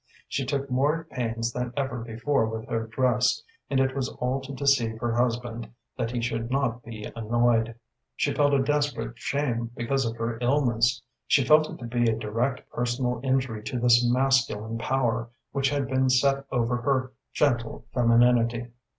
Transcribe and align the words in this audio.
She 0.27 0.47
took 0.47 0.67
more 0.71 1.03
pains 1.11 1.53
than 1.53 1.73
ever 1.77 1.99
before 1.99 2.47
with 2.47 2.67
her 2.69 2.87
dress, 2.87 3.43
and 3.69 3.79
it 3.79 3.95
was 3.95 4.09
all 4.09 4.41
to 4.41 4.51
deceive 4.51 4.97
her 4.99 5.13
husband, 5.13 5.69
that 5.95 6.09
he 6.09 6.19
should 6.23 6.49
not 6.49 6.81
be 6.83 7.05
annoyed. 7.15 7.75
She 8.15 8.33
felt 8.33 8.55
a 8.55 8.63
desperate 8.63 9.19
shame 9.19 9.69
because 9.75 10.03
of 10.05 10.17
her 10.17 10.39
illness; 10.41 11.03
she 11.27 11.45
felt 11.45 11.69
it 11.69 11.77
to 11.77 11.85
be 11.85 12.09
a 12.09 12.15
direct 12.17 12.67
personal 12.71 13.19
injury 13.23 13.61
to 13.65 13.77
this 13.77 14.03
masculine 14.11 14.79
power 14.79 15.29
which 15.51 15.69
had 15.69 15.87
been 15.87 16.09
set 16.09 16.45
over 16.51 16.77
her 16.77 17.11
gentle 17.31 17.85
femininity. 17.93 18.69